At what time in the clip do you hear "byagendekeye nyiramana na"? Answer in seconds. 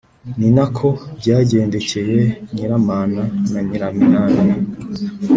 1.19-3.59